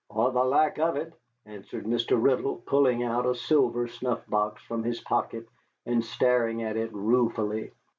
[0.09, 1.13] "Or the lack of it,"
[1.45, 2.19] answered Mr.
[2.19, 5.47] Riddle, pulling out a silver snuff box from his pocket
[5.85, 7.69] and staring at it ruefully.